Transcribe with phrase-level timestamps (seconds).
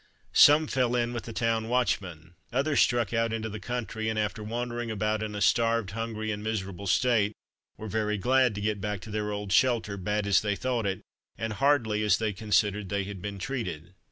[0.33, 4.41] Some fell in with the town watchmen; others struck out into the country, and after
[4.43, 7.35] wandering about in a starved, hungry, and miserable state,
[7.77, 11.03] were very glad to get back to their old shelter, bad as they thought it,
[11.37, 13.93] and hardly as they considered they had been treated.